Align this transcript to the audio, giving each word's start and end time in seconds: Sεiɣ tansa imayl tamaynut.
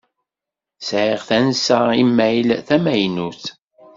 Sεiɣ 0.87 1.21
tansa 1.29 1.79
imayl 2.01 2.47
tamaynut. 2.67 3.43